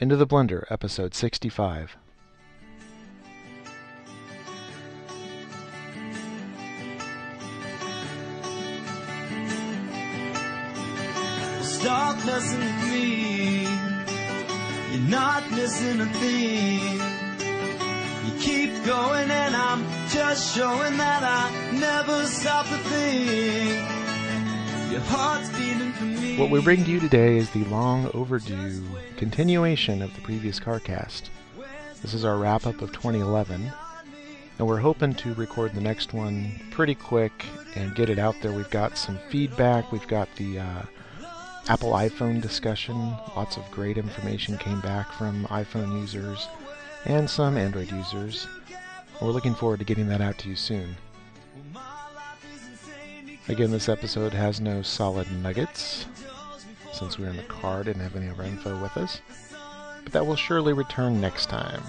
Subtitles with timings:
[0.00, 1.96] Into the Blender, episode 65.
[11.62, 13.62] Stop messing with me.
[14.92, 17.00] You're not missing a thing.
[18.24, 24.07] You keep going and I'm just showing that I never stop to think.
[24.88, 28.82] What we bring to you today is the long overdue
[29.18, 31.24] continuation of the previous CarCast.
[32.00, 33.70] This is our wrap up of 2011,
[34.58, 38.50] and we're hoping to record the next one pretty quick and get it out there.
[38.50, 40.82] We've got some feedback, we've got the uh,
[41.68, 42.96] Apple iPhone discussion.
[43.36, 46.48] Lots of great information came back from iPhone users
[47.04, 48.46] and some Android users.
[49.20, 50.96] We're looking forward to getting that out to you soon.
[53.48, 56.04] Again, this episode has no solid nuggets,
[56.92, 59.22] since we are in the car, didn't have any of our info with us.
[60.04, 61.82] But that will surely return next time.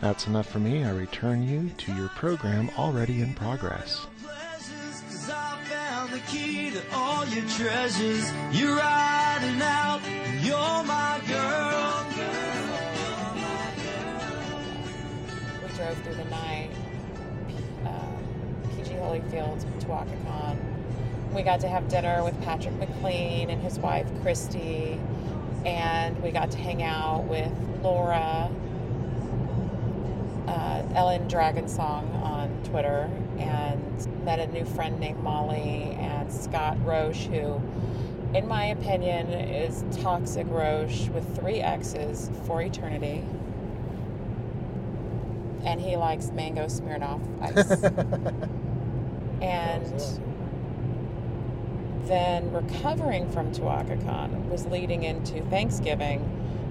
[0.00, 0.84] That's enough for me.
[0.84, 4.06] I return you to your program already in progress.
[4.22, 6.12] pleasures, 'cause I found
[18.98, 20.58] Holyfield, Tuacacon.
[21.34, 24.98] We got to have dinner with Patrick McLean and his wife Christy,
[25.64, 28.50] and we got to hang out with Laura,
[30.46, 36.76] uh, Ellen Dragon Song on Twitter, and met a new friend named Molly and Scott
[36.84, 37.60] Roche, who,
[38.34, 43.22] in my opinion, is toxic Roche with three X's for eternity
[45.64, 48.48] and he likes mango Smirnoff ice.
[49.42, 50.20] and
[52.06, 56.20] then recovering from Tuacacon was leading into Thanksgiving,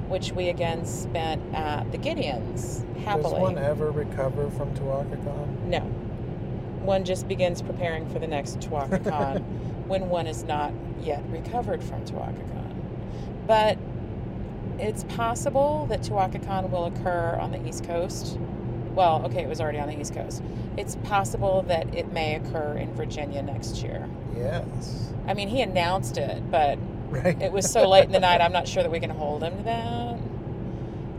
[0.10, 3.34] which we again spent at the Gideons happily.
[3.34, 5.64] Does one ever recover from Tuacacon?
[5.66, 5.82] No.
[6.84, 9.44] One just begins preparing for the next Tuacacon
[9.88, 12.74] when one is not yet recovered from Tuacacon.
[13.46, 13.78] But
[14.80, 18.38] it's possible that Tuacacon will occur on the East Coast.
[18.98, 20.42] Well, okay, it was already on the East Coast.
[20.76, 24.10] It's possible that it may occur in Virginia next year.
[24.36, 25.14] Yes.
[25.28, 26.80] I mean, he announced it, but
[27.12, 27.40] Right.
[27.40, 29.56] it was so late in the night, I'm not sure that we can hold him
[29.56, 30.18] to that.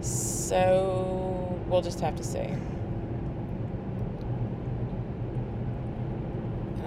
[0.05, 2.39] So we'll just have to see.
[2.39, 2.59] And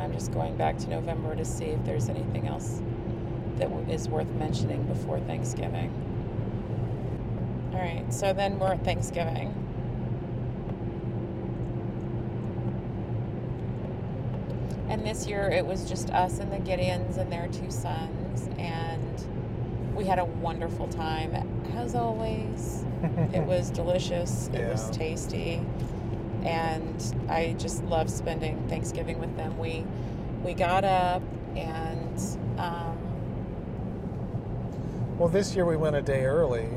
[0.02, 2.82] I'm just going back to November to see if there's anything else
[3.60, 5.90] that is worth mentioning before Thanksgiving.
[7.74, 9.54] All right, so then we're at Thanksgiving.
[15.02, 19.96] And this year it was just us and the Gideons and their two sons, and
[19.96, 21.34] we had a wonderful time
[21.76, 22.86] as always.
[23.34, 25.60] it was delicious, it was tasty,
[26.44, 29.58] and I just love spending Thanksgiving with them.
[29.58, 29.86] We
[30.44, 31.24] we got up
[31.56, 32.20] and
[32.60, 32.96] um,
[35.18, 36.70] Well, this year we went a day early.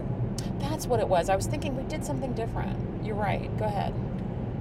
[0.61, 1.29] that's what it was.
[1.29, 3.05] I was thinking we did something different.
[3.05, 3.55] You're right.
[3.59, 3.95] Go ahead.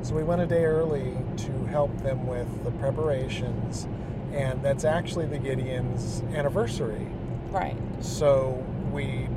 [0.03, 3.88] So we went a day early to help them with the preparations.
[4.34, 7.08] And that's actually the Gideons' anniversary.
[7.50, 7.78] Right.
[8.02, 9.30] So we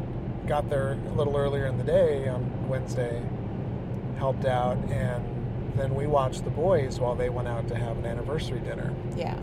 [0.49, 3.23] got there a little earlier in the day on Wednesday,
[4.19, 8.07] helped out, and then we watched the boys while they went out to have an
[8.07, 8.93] anniversary dinner.
[9.15, 9.39] Yeah.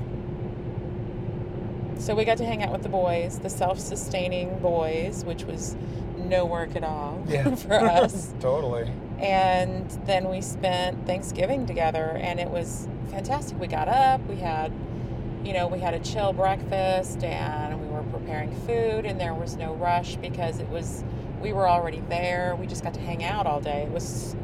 [2.00, 5.78] So we got to hang out with the boys, the self-sustaining boys, which was
[6.18, 7.24] no work at all
[7.58, 8.34] for us.
[8.42, 8.92] totally.
[9.24, 13.58] And then we spent Thanksgiving together, and it was fantastic.
[13.58, 14.74] We got up, we had,
[15.46, 19.56] you know, we had a chill breakfast, and we were preparing food, and there was
[19.56, 21.06] no rush because it was,
[21.42, 22.58] we were already there.
[22.60, 23.84] We just got to hang out all day.
[23.84, 24.36] It was,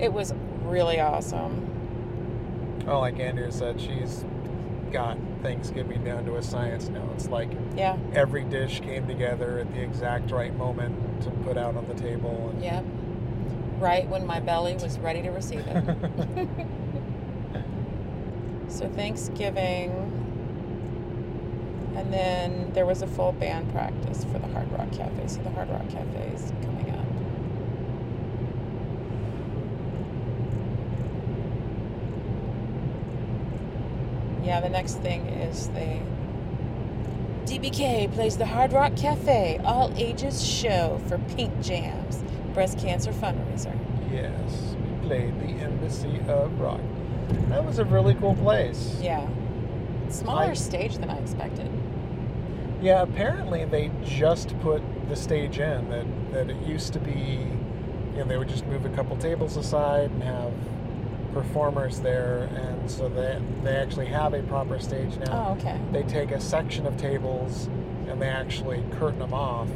[0.00, 2.82] it was really awesome.
[2.88, 4.24] Oh, like Andrea said, she's
[4.90, 7.08] got Thanksgiving down to a science now.
[7.14, 7.96] It's like Yeah.
[8.12, 12.50] every dish came together at the exact right moment to put out on the table.
[12.52, 12.84] And Yep.
[13.78, 16.48] Right when my belly was ready to receive it.
[18.68, 19.90] so Thanksgiving,
[21.94, 25.26] and then there was a full band practice for the Hard Rock Cafe.
[25.28, 27.04] So the Hard Rock Cafe is coming up.
[34.44, 36.00] Yeah, the next thing is the
[37.44, 42.22] DBK plays the Hard Rock Cafe all ages show for Pink Jams
[42.56, 43.45] breast cancer fundraiser.
[43.64, 46.80] Yes, we played the Embassy of Rock.
[47.48, 48.98] That was a really cool place.
[49.00, 49.26] Yeah.
[50.08, 51.70] Smaller I- stage than I expected.
[52.82, 55.88] Yeah, apparently they just put the stage in.
[55.88, 57.46] That that it used to be,
[58.12, 60.52] you know, they would just move a couple tables aside and have
[61.32, 65.48] performers there, and so they they actually have a proper stage now.
[65.48, 65.80] Oh, okay.
[65.92, 67.68] They take a section of tables
[68.08, 69.68] and they actually curtain them off.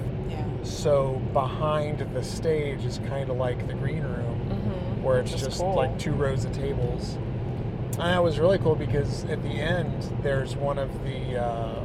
[0.62, 5.02] So behind the stage is kind of like the green room, Mm-hmm.
[5.02, 5.74] where it's just cool.
[5.74, 7.14] like two rows of tables.
[7.92, 11.80] And that was really cool because at the end there's one of the uh,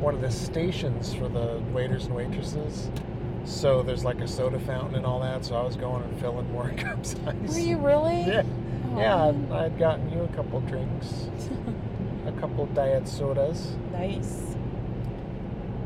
[0.00, 2.90] one of the stations for the waiters and waitresses.
[3.44, 5.44] So there's like a soda fountain and all that.
[5.44, 7.14] So I was going and filling more cups.
[7.26, 7.52] ice.
[7.54, 8.22] Were you really?
[8.26, 8.42] Yeah,
[8.94, 8.98] Oh.
[8.98, 9.24] yeah.
[9.26, 11.28] I'd, I'd gotten you a couple drinks,
[12.26, 14.56] a couple diet sodas, Nice.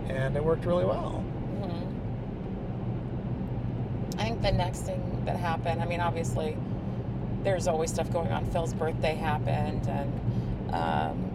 [0.09, 1.25] and it worked really well.
[1.61, 1.87] Mhm.
[4.13, 6.57] I think the next thing that happened, I mean, obviously,
[7.43, 8.49] there's always stuff going on.
[8.51, 11.31] Phil's birthday happened, and um,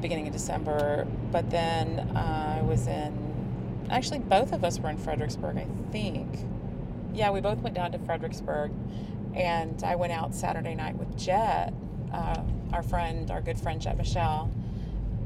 [0.00, 1.06] beginning of December.
[1.30, 6.26] But then uh, I was in, actually, both of us were in Fredericksburg, I think.
[7.14, 8.72] Yeah, we both went down to Fredericksburg,
[9.34, 11.72] and I went out Saturday night with Jet,
[12.12, 12.42] uh,
[12.72, 14.50] our friend, our good friend Jet Michelle.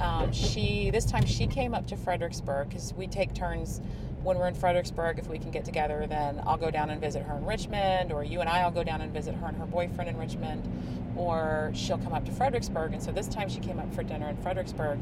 [0.00, 3.80] Um, she this time she came up to Fredericksburg because we take turns
[4.24, 5.18] when we're in Fredericksburg.
[5.18, 8.24] If we can get together, then I'll go down and visit her in Richmond, or
[8.24, 11.70] you and I will go down and visit her and her boyfriend in Richmond, or
[11.74, 12.94] she'll come up to Fredericksburg.
[12.94, 14.98] And so this time she came up for dinner in Fredericksburg,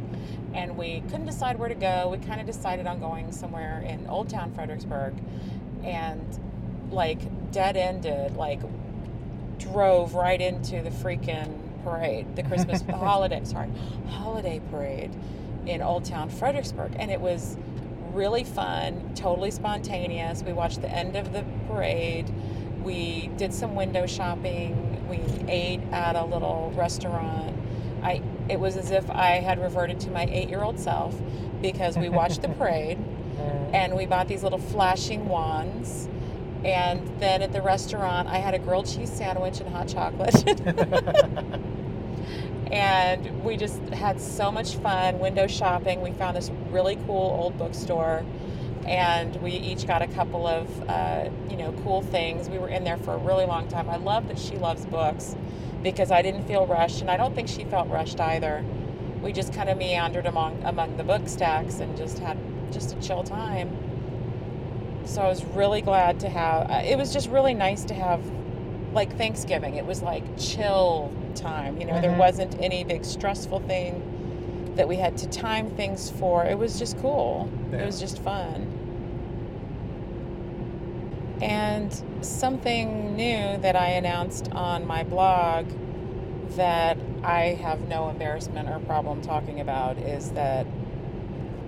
[0.53, 2.09] and we couldn't decide where to go.
[2.11, 5.15] We kind of decided on going somewhere in Old Town Fredericksburg,
[5.85, 6.39] and
[6.91, 7.21] like
[7.53, 8.61] dead ended, like
[9.59, 13.71] drove right into the freaking parade, the Christmas holiday, sorry,
[14.09, 15.13] holiday parade
[15.67, 17.57] in Old Town Fredericksburg, and it was
[18.13, 20.43] really fun, totally spontaneous.
[20.43, 22.33] We watched the end of the parade.
[22.83, 25.09] We did some window shopping.
[25.09, 25.21] We
[25.51, 27.57] ate at a little restaurant.
[28.03, 31.15] I it was as if I had reverted to my 8-year-old self
[31.61, 32.99] because we watched the parade
[33.73, 36.09] and we bought these little flashing wands.
[36.65, 40.45] And then at the restaurant, I had a grilled cheese sandwich and hot chocolate.
[42.73, 46.01] and we just had so much fun window shopping.
[46.01, 48.25] We found this really cool old bookstore,
[48.87, 52.49] and we each got a couple of uh, you know cool things.
[52.49, 53.89] We were in there for a really long time.
[53.89, 55.37] I love that she loves books
[55.83, 58.65] because I didn't feel rushed, and I don't think she felt rushed either.
[59.23, 62.37] We just kind of meandered among among the book stacks and just had
[62.73, 63.71] just a chill time.
[65.05, 66.71] So I was really glad to have.
[66.71, 68.21] uh, It was just really nice to have,
[68.95, 69.75] like Thanksgiving.
[69.77, 71.79] It was like chill time.
[71.81, 72.19] You know, there Mhm.
[72.19, 74.01] wasn't any big stressful thing
[74.77, 76.45] that we had to time things for.
[76.45, 77.51] It was just cool.
[77.73, 78.79] It was just fun.
[81.43, 85.67] And something new that I announced on my blog
[86.57, 90.67] that I have no embarrassment or problem talking about is that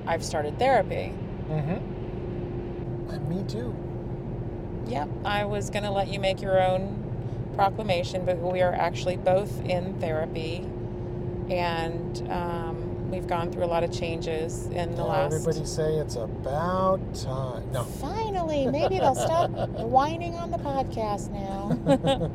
[0.07, 1.13] I've started therapy.
[1.49, 3.11] Mm-hmm.
[3.11, 3.75] And me too.
[4.87, 9.17] Yep, I was going to let you make your own proclamation, but we are actually
[9.17, 10.59] both in therapy,
[11.49, 15.35] and um, we've gone through a lot of changes in the Now last.
[15.35, 17.71] Everybody say it's about time.
[17.73, 17.85] No.
[17.85, 22.31] Finally, maybe they'll stop whining on the podcast now.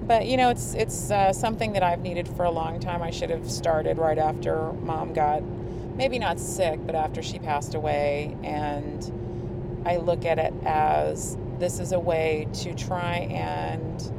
[0.06, 3.02] but you know, it's it's uh, something that I've needed for a long time.
[3.02, 7.74] I should have started right after Mom got, maybe not sick, but after she passed
[7.74, 14.12] away, and I look at it as this is a way to try and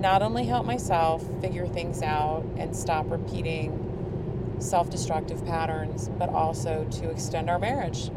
[0.00, 3.91] not only help myself figure things out and stop repeating
[4.62, 8.10] self destructive patterns, but also to extend our marriage.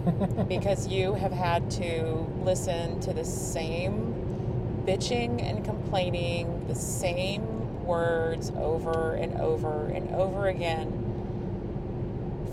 [0.48, 4.14] because you have had to listen to the same
[4.86, 11.00] bitching and complaining, the same words over and over and over again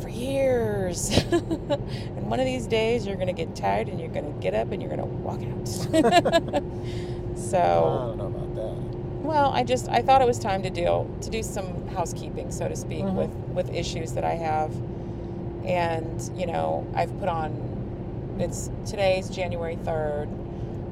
[0.01, 1.09] for years.
[1.31, 4.53] and one of these days you're going to get tired and you're going to get
[4.53, 5.67] up and you're going to walk out.
[6.55, 8.86] I so, don't know about that.
[9.27, 12.67] Well, I just I thought it was time to deal to do some housekeeping, so
[12.67, 13.13] to speak, Mhm.
[13.15, 14.71] with with issues that I have.
[15.65, 17.51] And, you know, I've put on
[18.39, 20.29] it's today's January 3rd.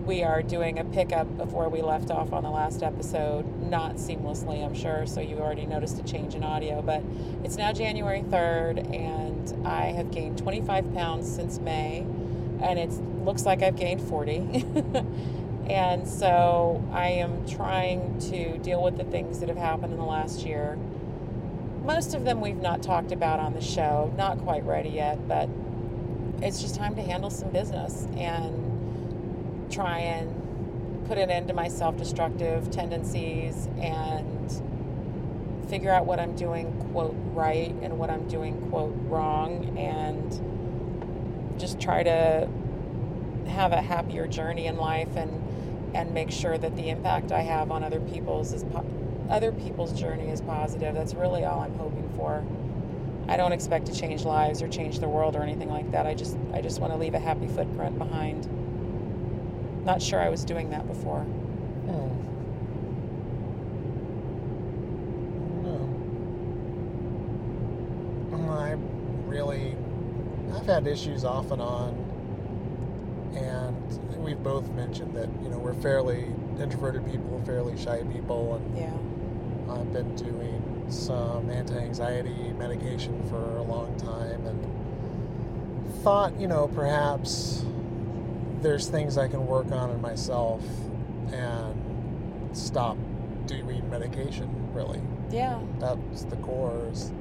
[0.06, 3.96] We are doing a pickup of where we left off on the last episode, not
[3.96, 7.02] seamlessly, I'm sure, so you already noticed a change in audio, but
[7.44, 12.04] it's now January 3rd and I have gained 25 pounds since May
[12.62, 12.92] and it
[13.24, 14.66] looks like I've gained 40.
[15.68, 20.06] and so I am trying to deal with the things that have happened in the
[20.06, 20.78] last year.
[21.84, 25.50] Most of them we've not talked about on the show, not quite ready yet, but
[26.42, 31.68] it's just time to handle some business and try and put an end to my
[31.68, 34.62] self destructive tendencies and
[35.70, 41.80] figure out what I'm doing, quote, right and what I'm doing, quote, wrong, and just
[41.80, 42.48] try to
[43.48, 45.42] have a happier journey in life and
[45.96, 48.86] and make sure that the impact I have on other people's is po-
[49.30, 50.94] other people's journey is positive.
[50.94, 52.44] That's really all I'm hoping for.
[53.28, 56.06] I don't expect to change lives or change the world or anything like that.
[56.06, 58.48] I just I just want to leave a happy footprint behind.
[59.86, 61.22] Not sure I was doing that before.
[61.22, 62.12] Hmm.
[68.32, 68.52] No.
[68.52, 68.76] I
[69.28, 69.76] really,
[70.54, 72.05] I've had issues off and on,
[73.36, 76.26] and we've both mentioned that you know we're fairly
[76.60, 78.94] introverted people, fairly shy people, and Yeah.
[79.74, 87.66] I've been doing some anti-anxiety medication for a long time, and thought you know perhaps
[88.62, 90.64] there's things I can work on in myself
[91.32, 91.76] and
[92.54, 92.98] stop
[93.48, 94.50] doing medication.
[94.74, 95.02] Really,
[95.32, 95.60] Yeah.
[95.80, 96.82] that's the core.
[96.92, 97.12] Is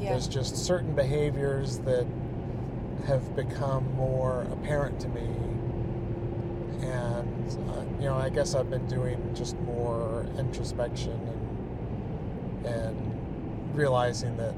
[0.00, 0.10] Yeah.
[0.10, 2.06] there's just certain behaviors that
[3.06, 5.26] have become more apparent to me,
[7.56, 14.54] uh, you know, I guess I've been doing just more introspection and and realizing that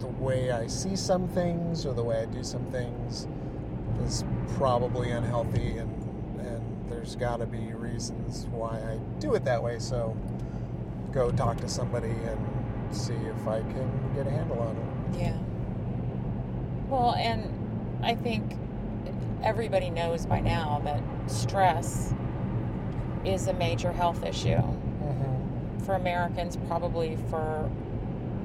[0.00, 3.28] the way I see some things or the way I do some things
[4.04, 4.24] is
[4.56, 5.90] probably unhealthy, and
[6.40, 9.78] and there's got to be reasons why I do it that way.
[9.78, 10.16] So
[11.12, 15.20] go talk to somebody and see if I can get a handle on it.
[15.20, 15.36] Yeah.
[16.88, 18.56] Well, and I think
[19.42, 22.14] everybody knows by now that stress
[23.24, 24.56] is a major health issue
[25.00, 25.78] Mm-hmm.
[25.84, 27.70] for Americans, probably for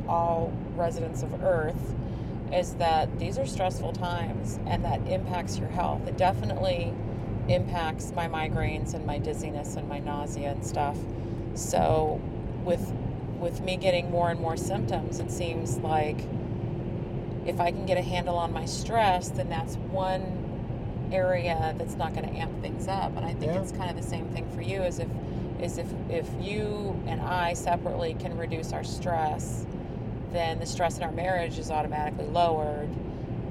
[0.07, 1.93] all residents of Earth,
[2.53, 6.07] is that these are stressful times and that impacts your health.
[6.07, 6.93] It definitely
[7.49, 10.97] impacts my migraines and my dizziness and my nausea and stuff.
[11.55, 12.21] So,
[12.63, 12.91] with
[13.39, 16.19] with me getting more and more symptoms, it seems like
[17.45, 20.34] if I can get a handle on my stress, then that's one
[21.15, 23.15] area that's not going to amp things up.
[23.15, 23.61] And I think Yeah.
[23.61, 25.07] it's kind of the same thing for you as if
[25.61, 29.65] is if if you and I separately can reduce our stress,
[30.33, 32.89] then the stress in our marriage is automatically lowered.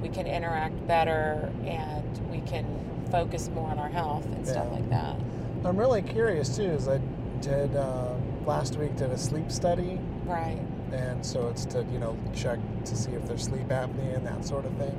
[0.01, 2.65] We can interact better and we can
[3.11, 5.15] focus more on our health and stuff like that.
[5.63, 6.63] I'm really curious too.
[6.69, 6.99] Is I
[7.41, 8.13] did uh,
[8.45, 10.59] last week did a sleep study, Right.
[10.93, 14.45] and so it's to you know check to see if there's sleep apnea and that
[14.45, 14.95] sort of thing.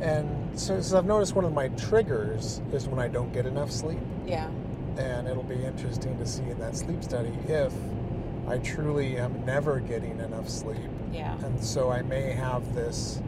[0.00, 3.70] And so, so I've noticed one of my triggers is when I don't get enough
[3.70, 4.48] sleep, Yeah.
[4.96, 7.72] and it'll be interesting to see in that sleep study if
[8.48, 11.36] I truly am never getting enough sleep, Yeah.
[11.44, 13.20] and so I may have this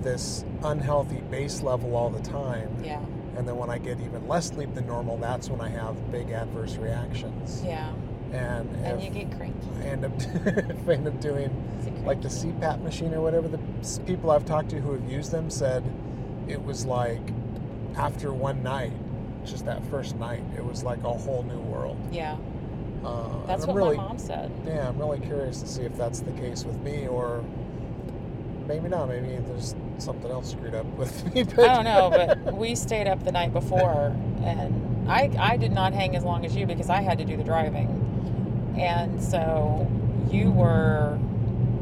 [0.00, 2.68] this unhealthy base level all the time.
[2.82, 2.98] Yeah.
[3.36, 6.32] And then when I get even less sleep than normal, that's when I have big
[6.32, 7.62] adverse reactions.
[7.64, 7.92] Yeah.
[8.32, 9.68] And, And if you get cranky.
[9.80, 10.12] I end up
[10.88, 11.50] I end up doing
[12.04, 12.28] like the?
[12.28, 13.58] CPAP machine or whatever, the
[14.06, 15.84] people I've talked to who have used them said
[16.48, 17.20] it was like
[17.96, 18.92] after one night,
[19.44, 21.98] just that first night, it was like a whole new world.
[22.10, 22.36] Yeah.
[23.04, 24.50] Uh, That's what really, my mom said.
[24.64, 27.44] Yeah, I'm really curious to see if that's the case with me or
[28.66, 29.08] maybe not.
[29.08, 31.42] Maybe there's something else screwed up with me.
[31.42, 35.72] But I don't know, but we stayed up the night before, and I I did
[35.72, 37.88] not hang as long as you because I had to do the driving,
[38.76, 39.86] and so
[40.30, 41.18] you were.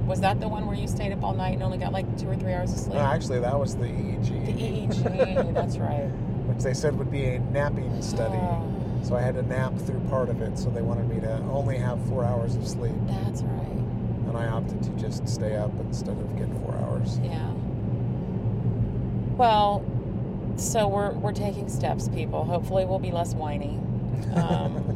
[0.06, 2.28] Was that the one where you stayed up all night and only got like two
[2.28, 2.94] or three hours of sleep?
[2.94, 4.44] No, actually, that was the EEG.
[4.44, 6.08] the EEG, that's right.
[6.50, 8.36] which they said would be a napping study.
[8.36, 8.66] Oh,
[9.04, 10.58] So I had to nap through part of it.
[10.58, 13.68] So they wanted me to only have four hours of sleep, that's right.
[14.26, 17.20] and I opted to just stay up instead of get four hours.
[17.22, 17.52] Yeah.
[19.36, 19.84] Well,
[20.56, 22.44] so we're we're taking steps, people.
[22.44, 23.78] Hopefully, we'll be less whiny.
[24.34, 24.89] Um,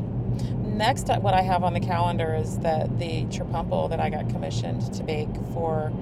[0.75, 4.29] next, uh, what I have on the calendar is that the tripumple that I got
[4.29, 5.93] commissioned to bake for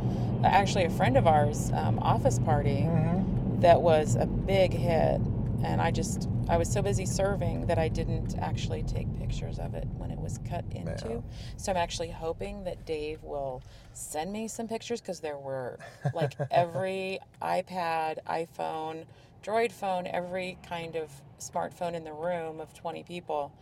[0.42, 5.20] uh, actually a friend of ours' um, office party hmm that was a big hit,
[5.62, 9.74] and I just I was so busy serving that I didn't actually take pictures of
[9.74, 11.08] it when it was cut into.
[11.08, 11.20] Yeah.
[11.56, 13.62] So I'm actually hoping that Dave will
[13.94, 15.78] send me some pictures because there were
[16.14, 19.04] like every iPad, iPhone,
[19.44, 23.52] Droid phone, every kind of smartphone in the room of 20 people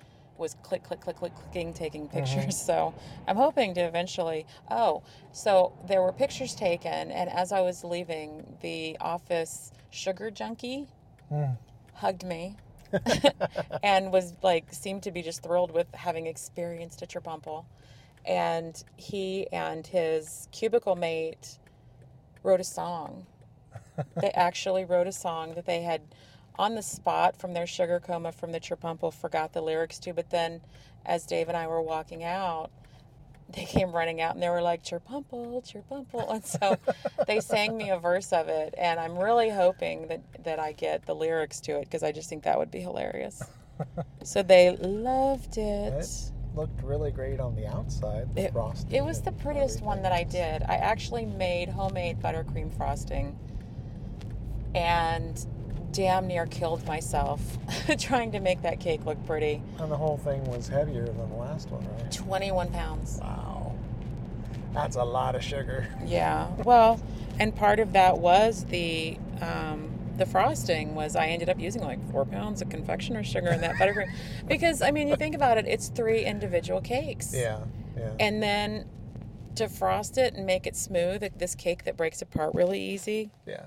[0.40, 2.60] was click, click, click, click, clicking, taking pictures.
[2.70, 2.94] So
[3.28, 4.46] I'm hoping to eventually.
[4.70, 10.88] Oh, so there were pictures taken, and as I was leaving, the office sugar junkie
[11.32, 11.56] Mm.
[11.94, 12.56] hugged me
[13.84, 17.66] and was like seemed to be just thrilled with having experienced a tripumple
[18.26, 21.58] and he and his cubicle mate
[22.42, 23.26] wrote a song
[24.20, 26.02] they actually wrote a song that they had
[26.60, 30.28] on the spot from their sugar coma from the tripumple forgot the lyrics to but
[30.30, 30.60] then
[31.06, 32.70] as dave and i were walking out
[33.54, 36.76] they came running out and they were like cherpumple cherpumple and so
[37.26, 41.06] they sang me a verse of it and i'm really hoping that that i get
[41.06, 43.42] the lyrics to it because i just think that would be hilarious
[44.22, 48.34] so they loved it It looked really great on the outside.
[48.34, 50.62] The it, frosting it was the prettiest one that I did.
[50.64, 53.38] I actually made homemade buttercream frosting
[54.74, 55.46] and
[55.92, 57.40] damn near killed myself
[57.98, 59.62] trying to make that cake look pretty.
[59.78, 62.10] And the whole thing was heavier than the last one, right?
[62.12, 63.18] 21 pounds.
[63.20, 63.74] Wow.
[64.72, 65.88] That's a lot of sugar.
[66.06, 66.48] Yeah.
[66.64, 67.00] Well,
[67.38, 71.98] and part of that was the um, the frosting was I ended up using like
[72.12, 74.12] four pounds of confectioner's sugar in that buttercream
[74.48, 77.32] because I mean you think about it, it's three individual cakes.
[77.34, 77.60] Yeah,
[77.96, 78.10] yeah.
[78.20, 78.86] And then
[79.56, 83.30] to frost it and make it smooth, this cake that breaks apart really easy.
[83.46, 83.64] yeah.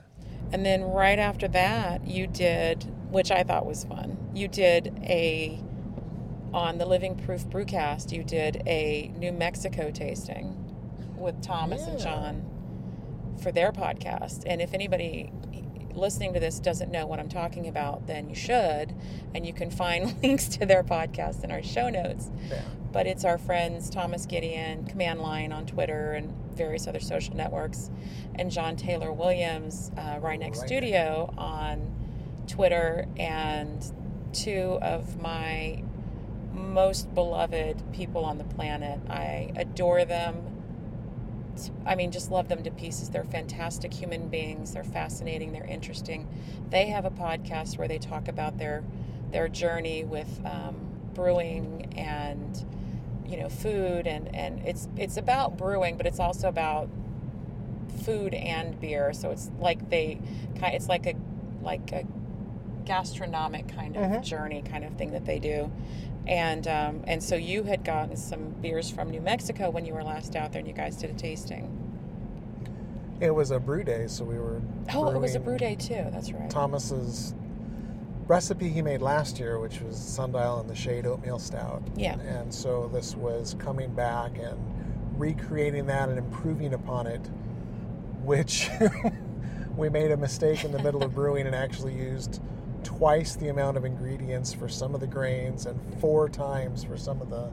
[0.51, 4.17] And then right after that, you did, which I thought was fun.
[4.35, 5.59] You did a
[6.53, 8.11] on the Living Proof Brewcast.
[8.11, 10.55] You did a New Mexico tasting
[11.17, 12.45] with Thomas and John
[13.41, 14.43] for their podcast.
[14.45, 15.31] And if anybody
[15.95, 18.93] listening to this doesn't know what I'm talking about, then you should.
[19.33, 22.61] And you can find links to their podcast in our show notes Yeah.
[22.91, 27.89] but it's our friends Thomas Gideon, Command Line on Twitter and various other social networks,
[28.35, 30.67] and John Taylor Williams, uh, Right Next Right.
[30.67, 31.93] Studio on
[32.47, 33.83] Twitter, and
[34.33, 35.83] two of my
[36.53, 38.99] most beloved people on the planet.
[39.09, 40.49] I adore them.
[41.85, 43.09] I mean, just love them to pieces.
[43.09, 44.73] They're fantastic human beings.
[44.73, 45.51] They're fascinating.
[45.51, 46.27] They're interesting.
[46.69, 48.83] They have a podcast where they talk about their
[49.31, 50.75] their journey with um,
[51.13, 52.65] brewing and
[53.33, 56.87] you know food and and it's it's about brewing, but it's also about
[58.03, 59.11] food and beer.
[59.11, 60.19] So it's like they
[60.59, 60.75] kind.
[60.75, 61.15] It's like a
[61.63, 62.03] like a
[62.85, 64.23] gastronomic kind of Mhm.
[64.23, 65.71] journey kind of thing that they do.
[66.27, 70.03] And um, and so you had gotten some beers from New Mexico when you were
[70.03, 71.79] last out there, and you guys did a tasting.
[73.19, 74.61] It was a brew day, so we were.
[74.93, 76.05] Oh, it was a brew day too.
[76.11, 76.49] That's right.
[76.51, 77.33] Thomas's
[78.27, 81.83] recipe he made last year, which was Sundial in the Shade Oatmeal Stout.
[81.95, 82.19] Yeah.
[82.19, 84.57] And so this was coming back and
[85.17, 87.21] recreating that and improving upon it,
[88.23, 88.69] which
[89.77, 92.41] we made a mistake in the middle of brewing and actually used
[92.83, 97.21] twice the amount of ingredients for some of the grains and four times for some
[97.21, 97.49] of the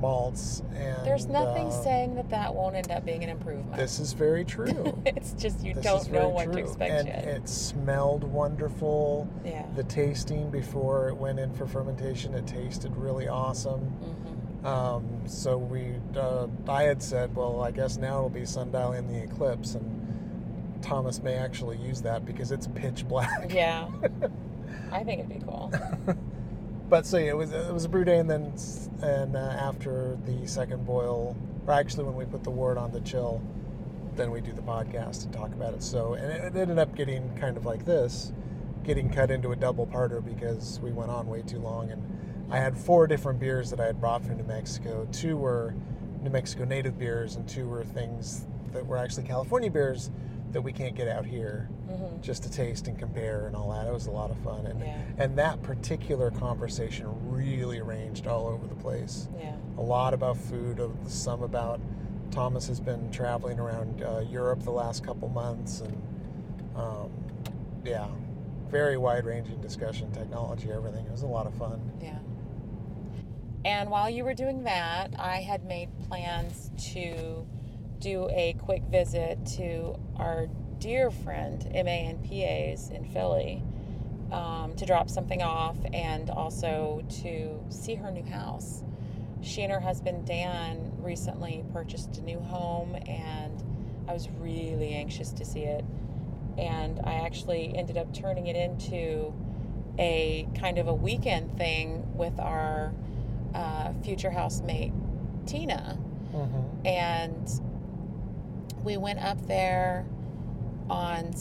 [0.00, 0.62] malts.
[0.74, 3.76] And There's nothing uh, saying that that won't end up being an improvement.
[3.76, 5.00] This is very true.
[5.06, 6.62] it's just you This don't know what to true.
[6.62, 7.24] expect and yet.
[7.24, 9.28] it smelled wonderful.
[9.44, 9.66] yeah.
[9.76, 13.80] The tasting before it went in for fermentation, it tasted really awesome.
[13.80, 14.66] mm-hmm.
[14.66, 19.06] Um, so we, uh, I had said, well, I guess now it'll be sundial in
[19.06, 23.52] the eclipse, and Thomas may actually use that because it's pitch black.
[23.54, 23.88] Yeah.
[24.92, 25.72] I think it'd be cool.
[26.88, 28.54] But so yeah, it was it was a brew day, and then
[29.02, 33.00] and uh, after the second boil, or actually when we put the word on the
[33.00, 33.42] chill,
[34.16, 35.82] then we do the podcast and talk about it.
[35.82, 38.32] So and it, it ended up getting kind of like this,
[38.84, 42.02] getting cut into a double parter because we went on way too long, and
[42.50, 45.06] I had four different beers that I had brought from New Mexico.
[45.12, 45.74] Two were
[46.22, 50.10] New Mexico native beers, and two were things that were actually California beers
[50.52, 53.86] that we can't get out here hmm just to taste and compare and all that.
[53.86, 55.00] It was a lot of fun, and Yeah.
[55.18, 59.28] and that particular conversation really ranged all over the place.
[59.38, 59.54] Yeah.
[59.78, 61.80] A lot about food, some about
[62.32, 65.96] Thomas has been traveling around uh, Europe the last couple months, and
[66.74, 67.10] um,
[67.84, 68.08] yeah,
[68.68, 71.06] very wide ranging discussion, technology, everything.
[71.06, 71.80] It was a lot of fun.
[72.02, 72.18] Yeah.
[73.64, 77.46] And while you were doing that, I had made plans to
[78.00, 80.46] do a quick visit to our
[80.78, 83.62] dear friend MANPA's in Philly
[84.30, 88.82] um, to drop something off and also to see her new house.
[89.40, 93.62] She and her husband Dan recently purchased a new home, and
[94.08, 95.84] I was really anxious to see it.
[96.56, 99.32] And I actually ended up turning it into
[99.98, 102.92] a kind of a weekend thing with our
[103.54, 104.92] uh, future housemate
[105.46, 106.86] Tina, Mm-hmm.
[106.86, 107.48] and
[108.88, 110.06] we went up there
[110.88, 111.34] on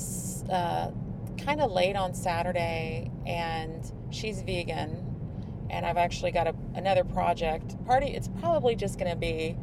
[0.52, 0.92] uh,
[1.38, 7.82] kind of late on Saturday, and she's vegan, and I've actually got a, another project.
[7.86, 9.56] Party, it's probably just going to be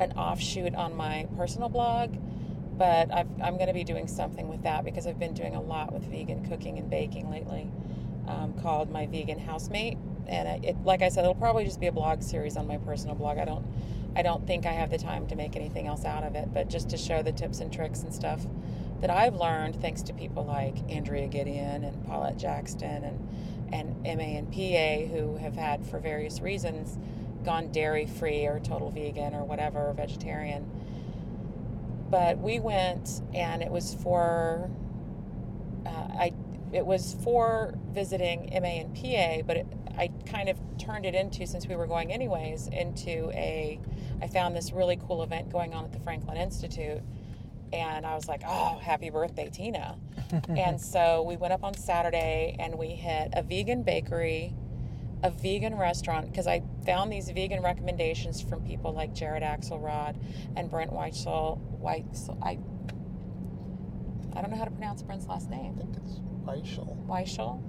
[0.00, 2.16] an offshoot on my personal blog,
[2.78, 5.60] but I've, I'm going to be doing something with that because I've been doing a
[5.60, 7.70] lot with vegan cooking and baking lately,
[8.26, 9.98] um, called my vegan housemate.
[10.28, 13.14] And it, like I said, it'll probably just be a blog series on my personal
[13.14, 13.36] blog.
[13.36, 13.66] I don't,
[14.16, 16.68] I don't think I have the time to make anything else out of it, but
[16.68, 18.44] just to show the tips and tricks and stuff
[19.00, 23.28] that I've learned thanks to people like Andrea Gideon and Paulette Jackson and
[23.70, 26.96] and MA and PA who have had for various reasons
[27.44, 30.70] gone dairy free or total vegan or whatever, or vegetarian.
[32.10, 34.70] But we went, and it was for
[35.86, 36.32] uh, I.
[36.70, 39.66] It was for visiting MA and PA, but it,
[39.98, 43.80] I kind of turned it into since we were going anyways into a.
[44.22, 47.02] I found this really cool event going on at the Franklin Institute,
[47.72, 49.98] and I was like, "Oh, happy birthday, Tina!"
[50.48, 54.54] and so we went up on Saturday and we hit a vegan bakery,
[55.22, 60.16] a vegan restaurant because I found these vegan recommendations from people like Jared Axelrod
[60.56, 61.60] and Brent Weitzel.
[61.82, 62.58] Weitzel I
[64.36, 65.60] I don't know how to pronounce Brent's last name.
[65.60, 65.92] I name.
[65.92, 67.06] think it's Weichel.
[67.06, 67.60] Weichel.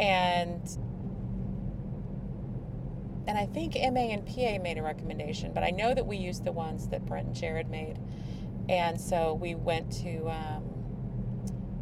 [0.00, 0.66] And
[3.26, 6.44] and I think MA and PA made a recommendation, but I know that we used
[6.44, 7.98] the ones that Brent and Jared made.
[8.68, 10.64] And so we went to um,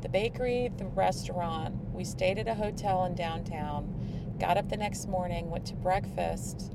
[0.03, 1.75] the bakery, the restaurant.
[1.93, 4.37] We stayed at a hotel in downtown.
[4.39, 6.73] Got up the next morning, went to breakfast,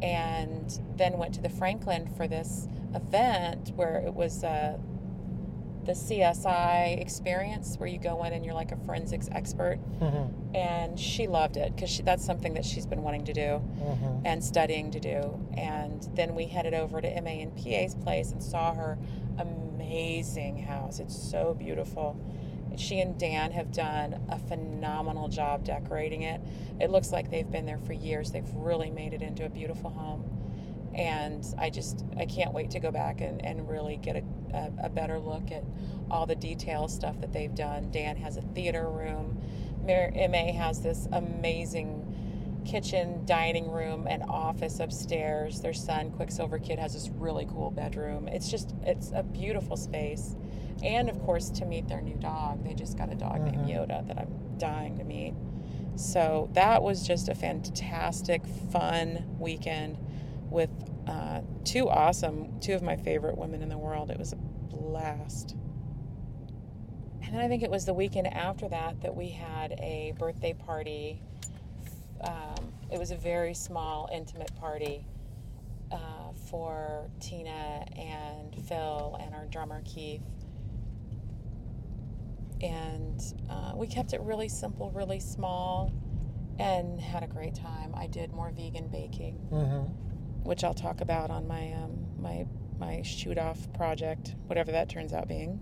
[0.00, 4.78] and then went to the Franklin for this event where it was uh,
[5.84, 9.78] the CSI experience, where you go in and you're like a forensics expert.
[10.00, 10.54] Mm-hmm.
[10.56, 14.26] And she loved it because that's something that she's been wanting to do Mm-hmm.
[14.26, 15.40] and studying to do.
[15.56, 18.96] And then we headed over to MA and PA's place and saw her
[19.38, 20.98] amazing house.
[21.00, 22.16] It's so beautiful.
[22.76, 26.40] She and Dan have done a phenomenal job decorating it.
[26.80, 28.30] It looks like they've been there for years.
[28.30, 30.24] They've really made it into a beautiful home.
[30.94, 34.22] And I just, I can't wait to go back and, and really get a,
[34.54, 35.64] a, a better look at
[36.10, 37.90] all the detail stuff that they've done.
[37.90, 39.40] Dan has a theater room.
[39.86, 45.60] MA has this amazing kitchen, dining room, and office upstairs.
[45.60, 48.28] Their son, Quicksilver Kid, has this really cool bedroom.
[48.28, 50.36] It's just, it's a beautiful space.
[50.84, 52.64] And of course, to meet their new dog.
[52.64, 53.70] They just got a dog named Mhm.
[53.70, 55.34] Yoda that I'm dying to meet.
[55.96, 59.98] So that was just a fantastic, fun weekend
[60.52, 60.70] with
[61.06, 64.10] uh, two awesome, two of my favorite women in the world.
[64.10, 65.56] It was a blast.
[67.22, 70.52] And then I think it was the weekend after that that we had a birthday
[70.52, 71.22] party.
[72.20, 75.06] Um, it was a very small, intimate party
[75.90, 80.22] uh, for Tina and Phil and our drummer Keith.
[82.60, 85.92] And uh, we kept it really simple, really small,
[86.58, 87.92] and had a great time.
[87.96, 90.11] I did more vegan baking Mm-hmm.
[90.42, 92.46] Which I'll talk about on my um, my
[92.78, 95.60] my shoot off project, whatever that turns out being.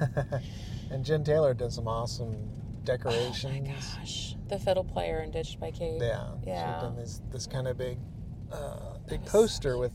[0.90, 2.50] and Jen Taylor did some awesome
[2.84, 3.44] decorations.
[3.44, 6.00] Oh my gosh, the fiddle player in Ditched by Kate.
[6.00, 6.34] Yeah.
[6.46, 6.80] Yeah.
[6.80, 7.98] She'd done this this kind of big
[8.52, 9.92] uh, big poster with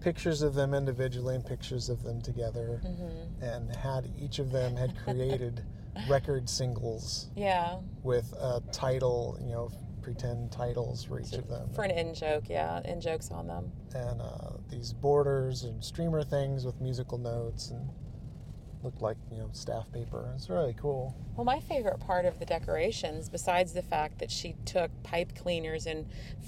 [0.00, 4.76] pictures of them individually and pictures of them together hmm and had each of them
[4.76, 5.64] had created
[6.08, 9.70] record singles Yeah, with a title, you know,
[10.04, 11.68] pretend titles for each of them.
[11.74, 12.44] for an in joke.
[12.48, 13.72] Yeah, in jokes on them.
[13.94, 17.88] and uh, these borders and streamer things with musical notes and
[18.82, 20.30] looked like you know staff paper.
[20.36, 21.16] It's really cool.
[21.36, 25.86] Well, my favorite part of the decorations, besides the fact that she took pipe cleaners
[25.86, 26.06] and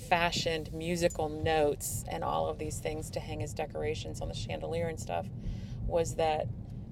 [0.08, 4.86] fashioned musical notes and all of these things to hang as decorations on the chandelier
[4.86, 5.26] and stuff,
[5.86, 6.46] was that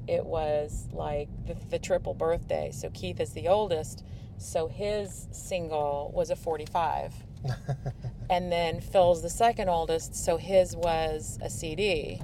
[0.08, 2.70] it was like the, the triple birthday.
[2.72, 4.02] So Keith is the oldest,
[4.38, 7.14] so his single was a 45.
[8.30, 12.20] and then Phil's the second oldest, so his was a CD.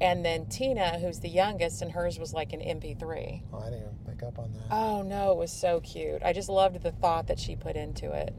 [0.00, 3.42] And then Tina, who's the youngest, and hers was like an MP3.
[3.52, 4.62] Oh, I didn't even pick up on that.
[4.68, 6.22] Oh no, it was so cute.
[6.24, 8.34] I just loved the thought that she put into it.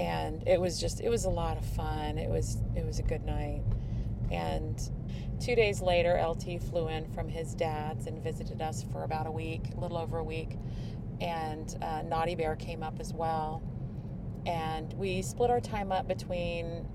[0.00, 2.18] And it was just it was a lot of fun.
[2.18, 3.62] It was it was a good night.
[4.32, 4.76] And
[5.40, 9.30] 2 days later LT flew in from his dad's and visited us for about a
[9.30, 10.56] week, a little over a week.
[11.20, 13.62] And uh, Naughty Bear came up as well.
[14.46, 16.86] And we split our time up between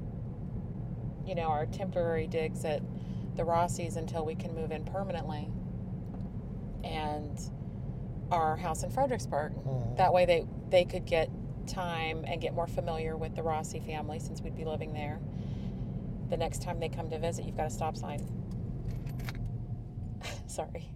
[1.26, 2.82] you know, our temporary digs at
[3.36, 5.50] the Rossies until we can move in permanently.
[6.84, 7.40] And
[8.32, 9.54] our house in Fredericksburg.
[9.54, 9.98] Mhm.
[9.98, 11.30] That way they they could get
[11.68, 15.20] time and get more familiar with the Rossi family since we'd be living there.
[16.30, 18.26] The next time they come to visit, you've got a stop sign.
[20.48, 20.90] Sorry.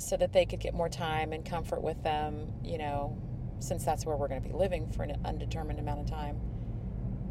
[0.00, 3.16] So that they could get more time and comfort with them, you know,
[3.58, 6.40] since that's where we're going to be living for an undetermined amount of time.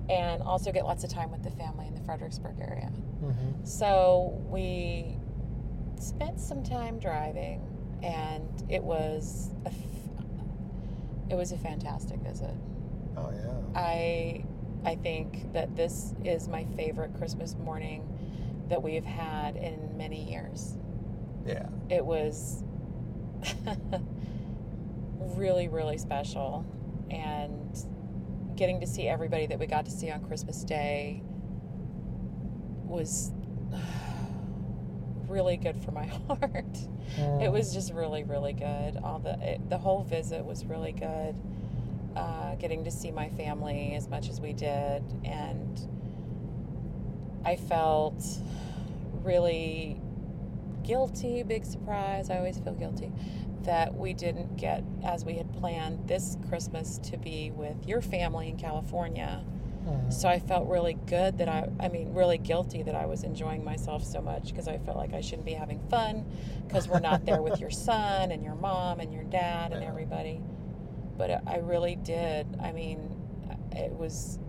[0.10, 2.92] And also get lots of time with the family in the Fredericksburg area.
[3.24, 3.68] Mhm.
[3.68, 5.18] So we
[6.00, 7.62] spent some time driving,
[8.02, 9.76] and it was a f-
[11.30, 12.54] it was a fantastic visit.
[13.18, 13.54] Oh yeah.
[13.76, 14.44] I
[14.86, 18.08] I think that this is my favorite Christmas morning
[18.70, 20.78] that we've had in many years.
[21.50, 21.68] Yeah.
[21.90, 22.64] It was
[25.20, 26.66] really really special,
[27.10, 27.78] and
[28.56, 31.24] getting to see everybody that we got to see on Christmas Day
[32.86, 33.32] was
[35.28, 36.78] really good for my heart.
[37.18, 38.98] It was just really, really good.
[39.04, 41.36] All the it, the whole visit was really good.
[42.16, 45.80] Uh, getting to see my family as much as we did, and
[47.46, 48.24] I felt
[49.24, 50.00] really
[50.90, 51.44] guilty.
[51.44, 52.32] Big surprise.
[52.32, 53.12] I always feel guilty
[53.64, 58.50] that we didn't get as we had planned this Christmas to be with your family
[58.50, 59.44] in California.
[59.86, 60.12] Mhm.
[60.12, 63.64] So I felt really good that I, I mean, really guilty that I was enjoying
[63.64, 66.26] myself so much because I felt like I shouldn't be having fun
[66.68, 70.42] because we're not there with your son and your mom and your dad and everybody.
[71.18, 72.48] But I really did.
[72.60, 73.16] I mean,
[73.74, 74.40] it was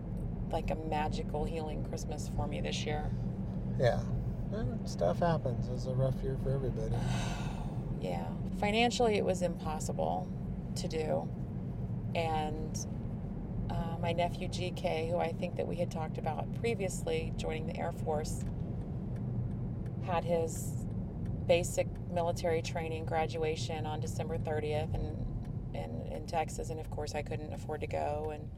[0.51, 3.11] like a magical healing Christmas for me this year.
[3.79, 3.99] Yeah.
[4.53, 5.69] Eh, Stuff happens.
[5.69, 6.93] It's a rough year for everybody.
[8.01, 8.25] Yeah.
[8.59, 10.27] Financially, it was impossible
[10.75, 11.29] to do.
[12.15, 12.75] And
[13.69, 17.77] uh, my nephew GK, who I think that we had talked about previously, joining the
[17.77, 18.43] Air Force,
[20.03, 20.83] had his
[21.45, 26.71] basic military training graduation on December 30th in, in, in Texas.
[26.71, 28.31] And of course, I couldn't afford to go.
[28.33, 28.49] And,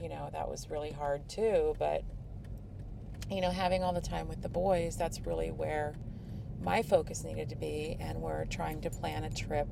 [0.00, 1.74] you know, that was really hard too.
[1.78, 2.04] But,
[3.34, 5.94] you know, having all the time with the boys, that's really where
[6.62, 7.96] my focus needed to be.
[8.00, 9.68] And we're trying to plan a trip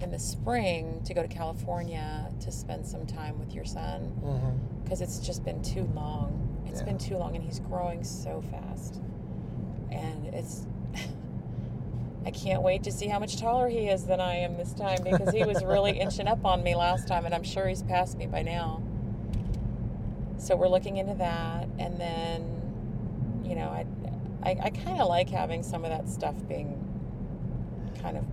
[0.00, 4.82] in the spring to go to California to spend some time with your son mm-hmm.
[4.84, 6.44] because it's just been too long.
[6.66, 6.86] It's Yeah.
[6.86, 9.00] been too long, and he's growing so fast.
[9.90, 10.66] And it's,
[12.26, 15.02] I can't wait to see how much taller he is than I am this time
[15.02, 18.16] because he was really inching up on me last time, and I'm sure he's past
[18.18, 18.82] me by now.
[20.36, 22.57] So we're looking into that, and then,
[23.48, 23.86] you know, I,
[24.42, 26.84] I, I kind of like having some of that stuff being
[28.02, 28.24] kind of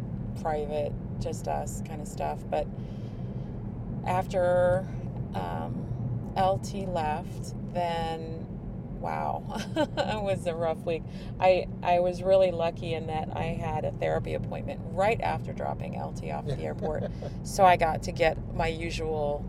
[0.42, 2.40] private, just us kind of stuff.
[2.50, 2.68] But
[4.06, 4.86] after
[5.34, 5.86] um,
[6.38, 8.46] LT left, then
[9.00, 9.44] wow,
[9.76, 11.04] it was a rough week.
[11.40, 16.00] I I was really lucky in that I had a therapy appointment right after dropping
[16.02, 17.04] LT off at the airport,
[17.44, 19.46] so I got to get my usual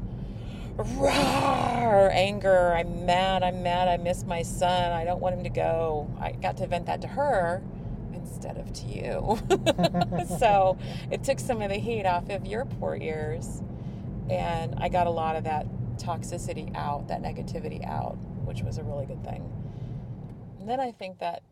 [0.77, 2.75] roar anger.
[2.75, 3.43] I'm mad.
[3.43, 3.89] I'm mad.
[3.89, 4.93] I miss my son.
[4.93, 6.11] I don't want him to go.
[6.21, 7.63] I got to vent that to her
[8.13, 10.27] instead of to you.
[10.39, 10.77] so
[11.11, 13.63] it took some of the heat off of your poor ears.
[14.29, 15.67] And I got a lot of that
[15.99, 19.51] toxicity out, that negativity out, which was a really good thing.
[20.61, 21.43] And then I think that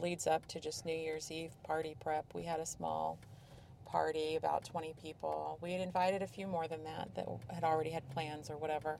[0.00, 2.24] leads up to just New Year's Eve party prep.
[2.34, 3.18] We had a small
[3.94, 5.58] party, about 20 people.
[5.60, 8.98] We had invited a few more than that that had already had plans or whatever.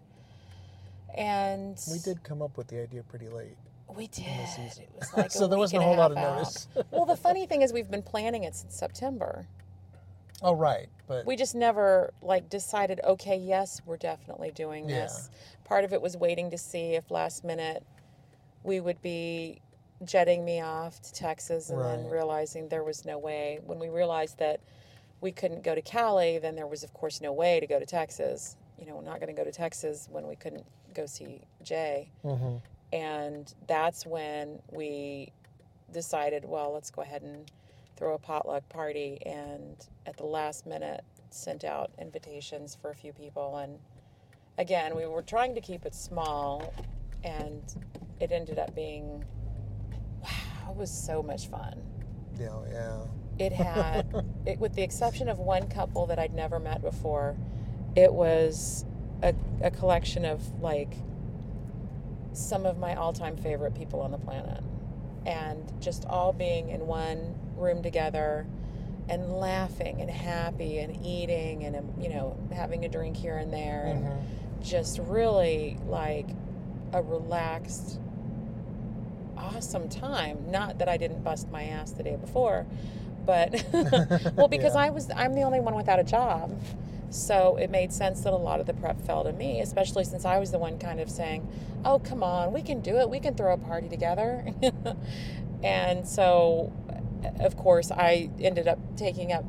[1.17, 3.57] And We did come up with the idea pretty late.
[3.95, 4.25] we did.
[4.25, 4.83] the.
[4.83, 6.37] It was like So there wasn't a whole lot of out.
[6.39, 6.69] notice.
[6.91, 9.47] well, the funny thing is, we've been planning it since September.
[10.43, 10.89] Oh, right.
[11.07, 13.01] But We just never like decided.
[13.05, 15.03] Okay, yes, we're definitely doing Yeah.
[15.03, 15.31] this.
[15.65, 17.85] Part of it was waiting to see if last minute
[18.63, 19.61] we would be
[20.05, 23.59] jetting me off to Texas, and then realizing there was no way.
[23.67, 24.61] When we realized that
[25.21, 27.87] we couldn't go to Cali, then there was of course no way to go to
[27.87, 28.57] Texas.
[28.79, 32.11] You know, we're not going to go to Texas when we couldn't go see Jay.
[32.25, 32.63] Mhm.
[32.93, 35.33] And that's when we
[35.93, 37.51] decided, well, let's go ahead and
[37.97, 39.19] throw a potluck party.
[39.27, 43.59] And at the last minute, sent out invitations for a few people.
[43.59, 43.79] And
[44.59, 46.73] again, we were trying to keep it small,
[47.23, 47.63] and
[48.19, 49.25] it ended up being
[50.23, 51.81] wow, it was so much fun.
[52.39, 53.03] yeah, yeah.
[53.41, 54.07] It had,
[54.47, 57.37] it, with the exception of one couple that I'd never met before,
[57.97, 58.85] it was
[59.23, 60.93] a, a collection of like
[62.33, 64.63] some of my all time favorite people on the planet.
[65.27, 68.47] And just all being in one room together
[69.09, 73.53] and laughing and happy and eating and, um, you know, having a drink here and
[73.53, 74.21] there and Mhm.
[74.63, 76.29] just really like
[76.93, 77.99] a relaxed
[79.37, 82.67] awesome time not that i didn't bust my ass the day before
[83.27, 83.65] but
[84.37, 84.83] well because Yeah.
[84.83, 86.61] i was i'm the only one without a job
[87.11, 90.25] so it made sense that a lot of the prep fell to me especially since
[90.25, 91.47] i was the one kind of saying
[91.85, 94.45] oh come on we can do it we can throw a party together
[95.63, 96.73] and so
[97.41, 99.45] of course i ended up taking up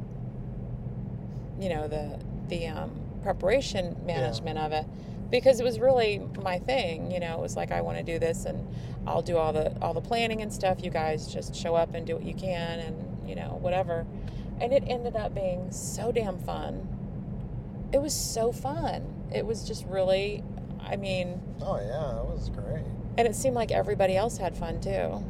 [1.60, 2.92] you know the the um,
[3.24, 4.86] preparation management of it
[5.30, 8.20] because it was really my thing you know it was like i want to do
[8.20, 8.68] this and
[9.08, 12.06] i'll do all the all the planning and stuff you guys just show up and
[12.08, 14.06] do what you can and you know whatever
[14.60, 16.88] and it ended up being so damn fun
[17.94, 19.04] it was so fun
[19.34, 20.44] it was just really
[20.82, 22.20] i mean Oh, yeah.
[22.22, 22.84] It was great.
[23.18, 25.24] and it seemed like everybody else had fun too.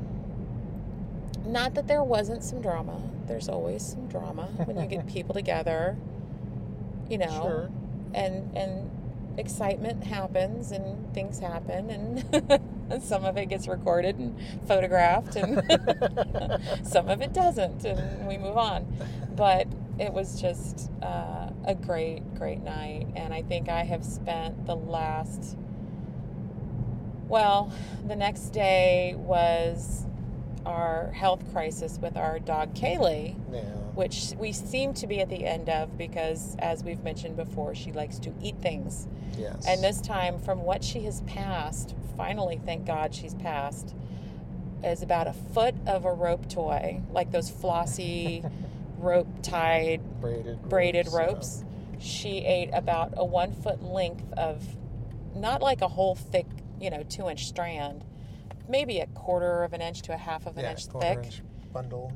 [1.45, 3.01] Not that there wasn't some drama.
[3.27, 5.97] There's always some drama when you get people together,
[7.10, 7.27] you know.
[7.41, 7.69] Sure.
[8.13, 8.89] And and
[9.38, 12.62] excitement happens and things happen and
[12.99, 15.62] some of it gets recorded and photographed and
[16.84, 18.86] some of it doesn't and we move on.
[19.36, 19.67] But
[19.99, 23.08] it was just uh, a great great night.
[23.15, 25.58] And i think i have spent the last
[27.27, 27.71] well
[28.08, 30.06] the next day was
[30.65, 33.36] our health crisis with our dog kaylee.
[33.51, 33.81] Yeah.
[33.95, 37.91] Which we seem to be at the end of because as we've mentioned before she
[37.91, 39.65] likes to eat things Yes.
[39.67, 43.95] and this time, from what she has passed, finally, thank God she's passed,
[44.84, 48.43] is about a foot of a rope toy, like those flossy,
[48.97, 51.63] rope tied, braided braided ropes, ropes.
[51.99, 54.63] She ate about a one foot length of,
[55.36, 56.47] not like a whole thick,
[56.80, 58.04] you know, two inch strand,
[58.67, 61.25] maybe a quarter of an inch to a half of an yeah, inch quarter thick,
[61.25, 62.12] inch bundle.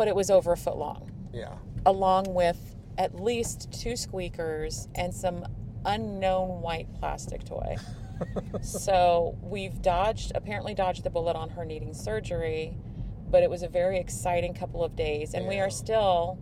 [0.00, 1.10] But it was over a foot long.
[1.30, 1.56] Yeah.
[1.84, 5.44] along with at least two squeakers and some
[5.84, 7.76] unknown white plastic toy.
[8.62, 12.78] so we've dodged, apparently dodged the bullet on her needing surgery,
[13.30, 16.38] but it was a very exciting couple of days, and we are still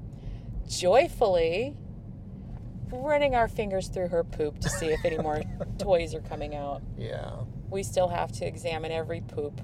[0.68, 1.74] joyfully
[2.92, 5.42] running our fingers through her poop to see if any more
[5.78, 6.80] toys are coming out.
[6.96, 7.32] Yeah.
[7.70, 9.60] We still have to examine every poop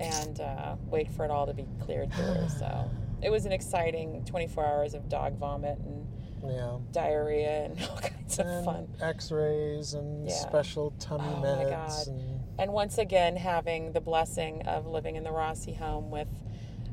[0.00, 2.48] and uh, wait for it all to be cleared through.
[2.58, 2.90] So
[3.22, 6.06] it was an exciting 24 hours of dog vomit and
[6.44, 6.78] Yeah.
[6.92, 8.88] diarrhea and all kinds of and fun.
[9.00, 10.34] X-rays and Yeah.
[10.34, 12.06] special tummy Oh my meds God.
[12.08, 16.28] and And once again, having the blessing of living in the Rossi home with,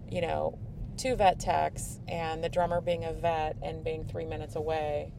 [0.10, 0.58] you know,
[0.98, 5.12] two vet techs and the drummer being a vet and being three minutes away.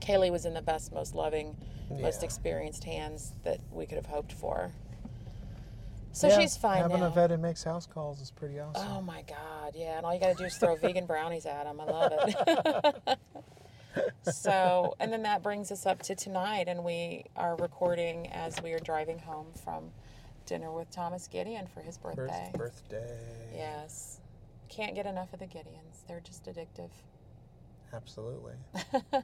[0.00, 1.56] Kaylee was in the best, most loving,
[1.90, 4.72] most experienced hands that we could have hoped for.
[6.14, 7.06] So Yeah, she's fine Having now.
[7.06, 8.88] a vet that makes house calls is pretty oh awesome.
[8.92, 9.96] Oh my God, yeah.
[9.96, 11.80] And all you got to do is throw vegan brownies at them.
[11.80, 13.18] I love it.
[14.32, 18.72] so, and then that brings us up to tonight, and we are recording as we
[18.72, 19.90] are driving home from
[20.46, 22.50] dinner with Thomas Gideon for his Birth- birthday.
[22.54, 23.18] birthday.
[23.54, 24.20] Yes.
[24.68, 26.06] Can't get enough of the Gideons.
[26.06, 26.90] They're just addictive.
[27.92, 28.54] Absolutely.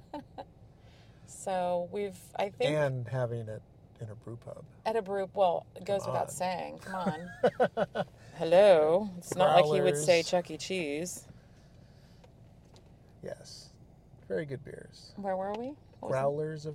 [1.32, 3.62] So we've, I think, And having it
[4.00, 4.64] in a brew pub.
[4.86, 6.32] at a brew, well, it goes Come without on.
[6.32, 6.78] saying.
[6.84, 7.14] Come
[7.74, 8.04] on.
[8.38, 9.10] Hello.
[9.18, 10.56] It's not like he would say Chuck E.
[10.56, 11.26] Cheese.
[13.22, 13.70] Yes.
[14.28, 15.12] Very good beers.
[15.16, 15.72] Where were we?
[16.00, 16.12] What was it?
[16.12, 16.74] Growlers of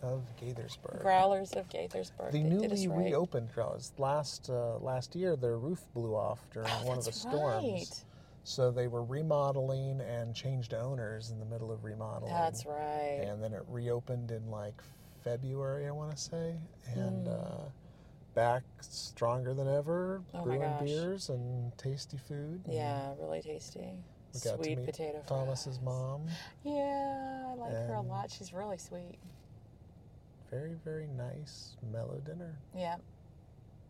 [0.00, 1.00] of Gaithersburg.
[1.02, 2.30] Growlers of Gaithersburg.
[2.30, 2.98] the They newly right.
[2.98, 3.92] reopened growlers.
[3.98, 7.64] Last uh, last year, their roof blew off during Oh, one of the that's storms.
[7.64, 8.04] right.
[8.44, 12.32] So they were remodeling and changed owners in the middle of remodeling.
[12.32, 13.24] That's right.
[13.26, 14.80] And then it reopened in like
[15.24, 16.56] February, I want to say,
[16.94, 17.32] and Hmm.
[17.32, 17.68] uh,
[18.34, 22.62] back stronger than ever, Oh brewing beers and tasty food.
[22.66, 23.94] and yeah, really tasty.
[24.34, 25.84] we got Sweet to meet potato Thomas's fries.
[25.84, 26.26] mom.
[26.62, 28.30] Yeah, I like her a lot.
[28.30, 29.18] She's really sweet.
[30.50, 32.58] Very very nice mellow dinner.
[32.74, 32.96] Yeah,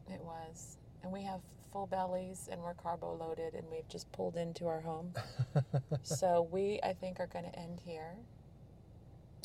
[0.09, 0.79] it was.
[1.03, 1.41] And we have
[1.73, 5.12] full bellies and we're carbo loaded and we've just pulled into our home.
[6.03, 8.14] so we, I think, are going to end here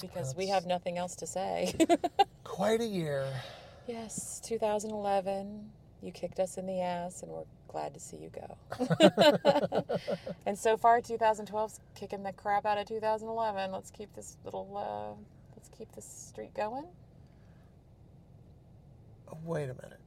[0.01, 1.73] because we have nothing else to say.
[2.43, 3.25] Quite a year.
[3.88, 5.69] yes, 2011.
[6.01, 8.58] You kicked us in the ass and we're glad to see you go.
[10.45, 13.71] and so far, 2012's kicking the crap out of 2011.
[13.71, 15.15] Let's keep this little, uh,
[15.56, 16.86] let's keep this streak going.
[19.32, 19.99] Oh, Wait a minute.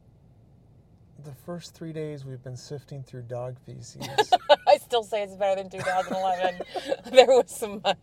[1.25, 4.07] The first three days we've been sifting through dog feces.
[4.69, 6.61] I still say it's better than 2011.
[7.13, 7.95] there was some, uh,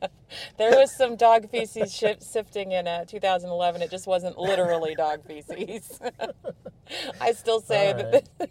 [0.58, 3.82] there was some dog feces shif sifting in uh, 2011.
[3.82, 6.00] It just wasn't literally dog feces.
[7.22, 8.30] I still say All that.
[8.40, 8.50] right.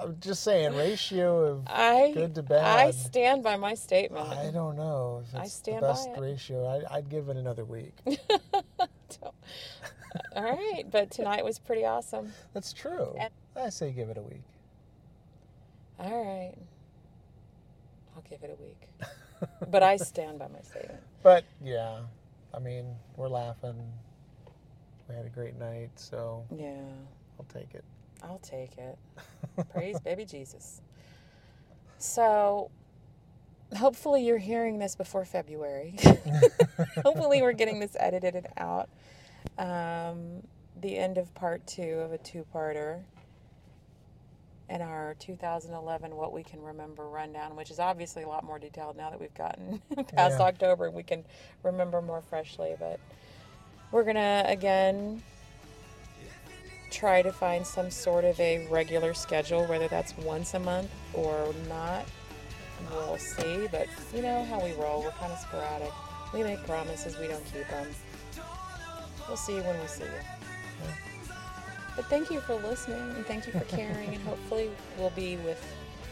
[0.00, 2.64] I'm just saying, ratio of I good to bad.
[2.64, 4.26] I stand by my statement.
[4.28, 6.18] I don't know I it's the stand by best it.
[6.20, 6.66] ratio.
[6.66, 7.92] I, I'd give it another week.
[10.34, 12.32] All right, but tonight was pretty awesome.
[12.54, 13.14] That's true.
[13.20, 14.42] And- I say give it a week.
[15.98, 16.54] All right,
[18.16, 19.08] I'll give it a week,
[19.70, 21.00] but I stand by my statement.
[21.22, 22.00] But yeah,
[22.54, 23.76] I mean, we're laughing.
[25.08, 26.80] We had a great night, so Yeah,
[27.38, 27.84] I'll take it.
[28.22, 28.98] I'll take it.
[29.72, 30.82] Praise baby Jesus.
[31.98, 32.70] So,
[33.76, 35.96] hopefully, you're hearing this before February.
[37.04, 38.88] hopefully, we're getting this edited out.
[39.58, 40.42] Um,
[40.80, 42.44] the end of part two of a two
[44.70, 48.96] And our 2011 What We Can Remember rundown, which is obviously a lot more detailed
[48.96, 49.80] now that we've gotten
[50.14, 50.46] past Yeah.
[50.46, 51.24] October and we can
[51.62, 52.74] remember more freshly.
[52.78, 53.00] But
[53.92, 55.22] we're going to, again,
[56.90, 61.54] try to find some sort of a regular schedule, whether that's once a month or
[61.68, 62.04] not.
[62.92, 65.02] We'll see, but you know how we roll.
[65.02, 65.92] We're kind of sporadic.
[66.32, 67.88] We make promises, we don't keep them.
[69.26, 70.88] We'll see you when we see you.
[71.98, 75.60] But thank you for listening and thank you for caring, and hopefully we'll be with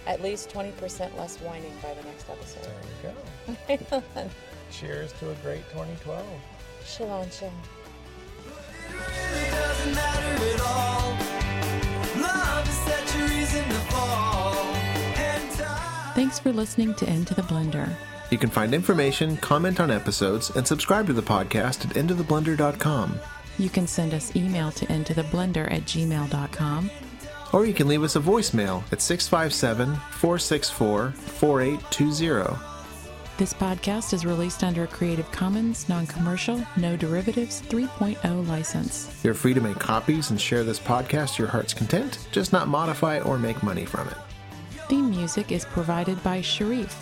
[0.08, 2.68] at least 20% less whining by the next episode.
[3.68, 4.28] There you go.
[4.72, 6.26] Cheers to a great 2012.
[6.84, 7.54] Shalom, shalom.
[8.84, 11.10] really doesn't matter at all.
[12.20, 14.54] Love is such a reason to fall.
[14.54, 17.94] And time Thanks for listening to Into the Blender.
[18.32, 23.20] You can find information, comment on episodes, and subscribe to the podcast at intotheblender.com.
[23.58, 26.90] You can send us email to intotheblender at gmail.com.
[27.52, 32.58] Or you can leave us a voicemail at 657 464 4820.
[33.38, 39.10] This podcast is released under a Creative Commons, non commercial, no derivatives 3.0 license.
[39.22, 42.66] You're free to make copies and share this podcast to your heart's content, just not
[42.66, 44.16] modify or make money from it.
[44.88, 46.94] Theme music is provided by Sharif,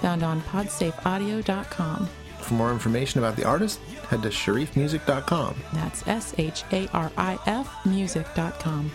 [0.00, 2.08] found on podsafeaudio.com.
[2.42, 5.54] For more information about the artist, head to sharifmusic.com.
[5.72, 8.90] That's S H A R I F music.com.